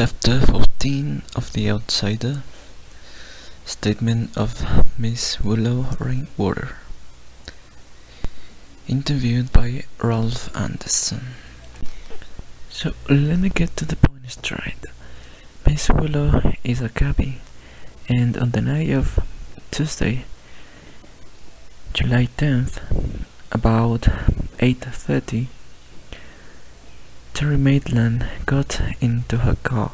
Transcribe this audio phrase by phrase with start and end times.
[0.00, 2.42] Chapter 14 of The Outsider
[3.66, 4.64] Statement of
[4.98, 6.76] Miss Willow Rainwater
[8.88, 11.20] Interviewed by Ralph Anderson
[12.70, 14.86] So let me get to the point straight.
[15.66, 17.42] Miss Willow is a cabbie
[18.08, 19.20] and on the night of
[19.70, 20.24] Tuesday,
[21.92, 22.80] July 10th,
[23.52, 24.08] about
[24.56, 25.48] 8.30
[27.40, 29.92] Terry Maitland got into her car.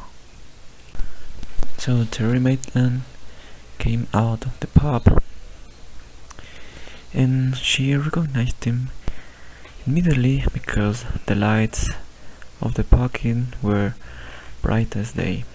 [1.77, 3.03] So Terry Maitland
[3.77, 5.23] came out of the pub
[7.13, 8.89] and she recognized him
[9.85, 11.89] immediately because the lights
[12.61, 13.93] of the parking were
[14.61, 15.45] bright as day.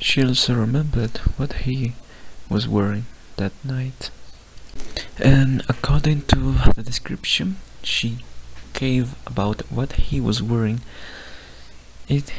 [0.00, 1.92] She also remembered what he
[2.50, 4.10] was wearing that night.
[5.16, 8.18] And according to the description, she
[8.74, 10.80] gave about what he was wearing,
[12.08, 12.32] it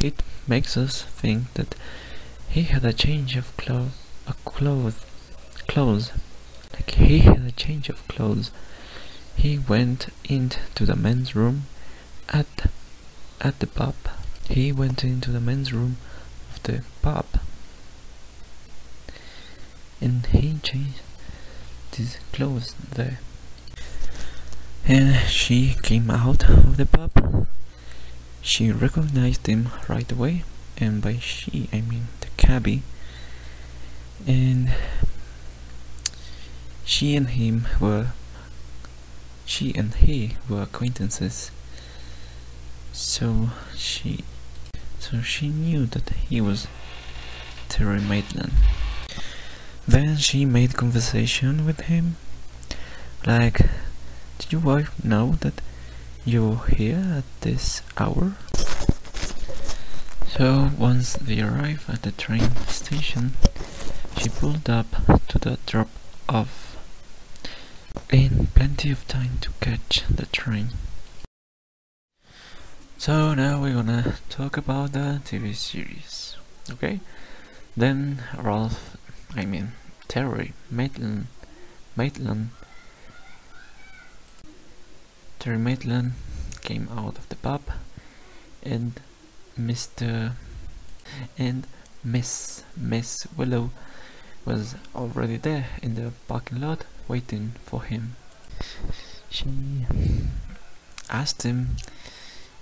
[0.00, 1.74] it makes us think that
[2.48, 3.92] he had a change of clothes,
[4.26, 5.04] a clothes,
[5.68, 6.12] clothes,
[6.72, 8.50] like he had a change of clothes.
[9.36, 11.64] He went into the men's room
[12.28, 12.70] at
[13.40, 13.94] at the pub.
[14.48, 15.96] He went into the men's room
[16.50, 17.26] of the pub,
[20.00, 21.00] and he changed
[21.94, 23.18] his clothes there.
[24.86, 27.46] And she came out of the pub.
[28.40, 30.42] She recognized him right away,
[30.76, 32.82] and by she I mean the cabbie.
[34.26, 34.72] And
[36.84, 38.08] she and him were
[39.44, 41.52] she and he were acquaintances.
[42.92, 44.24] So she
[44.98, 46.66] so she knew that he was
[47.68, 48.52] Terry Maitland.
[49.86, 52.16] Then she made conversation with him
[53.26, 53.60] like
[54.42, 55.60] did your wife know that
[56.24, 58.34] you're here at this hour?
[60.28, 63.34] So once they arrived at the train station,
[64.18, 64.86] she pulled up
[65.28, 65.88] to the drop
[66.28, 66.76] off
[68.10, 70.70] in plenty of time to catch the train.
[72.98, 76.36] So now we're gonna talk about the TV series,
[76.70, 77.00] okay?
[77.76, 78.96] Then Ralph,
[79.36, 79.72] I mean
[80.08, 81.28] Terry Maitland,
[81.96, 82.50] Maitland
[85.42, 86.12] Terry Maitland
[86.60, 87.62] came out of the pub
[88.62, 89.00] and
[89.60, 90.34] Mr.
[91.36, 91.66] and
[92.04, 93.72] Miss Miss Willow
[94.44, 98.14] was already there in the parking lot waiting for him.
[99.30, 99.84] She
[101.10, 101.74] asked him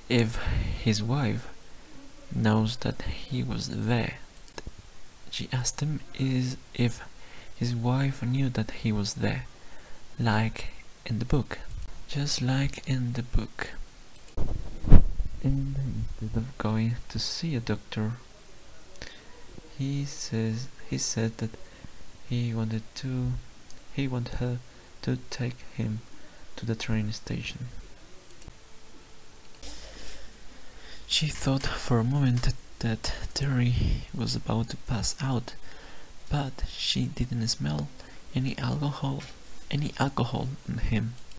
[0.09, 0.37] if
[0.83, 1.49] his wife
[2.35, 4.15] knows that he was there.
[5.31, 7.03] She asked him is if
[7.55, 9.45] his wife knew that he was there,
[10.19, 10.69] like
[11.05, 11.59] in the book
[12.11, 13.71] just like in the book.
[15.45, 15.77] And
[16.21, 18.15] instead of going to see a doctor,
[19.79, 21.51] he says he said that
[22.29, 23.35] he wanted to
[23.95, 24.59] he wanted her
[25.03, 26.01] to take him
[26.57, 27.69] to the train station.
[31.07, 32.49] She thought for a moment
[32.81, 33.75] that, Terry
[34.13, 35.55] was about to pass out,
[36.29, 37.89] but she didn't smell
[38.35, 39.23] any alcohol
[39.71, 41.15] any alcohol on him.